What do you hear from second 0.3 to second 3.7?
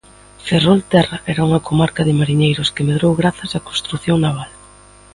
Ferrolterra era unha comarca de mariñeiros que medrou grazas á